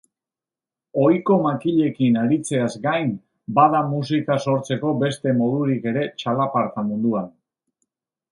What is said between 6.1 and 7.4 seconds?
txalaparta munduan.